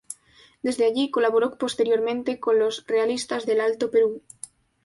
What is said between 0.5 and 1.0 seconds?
Desde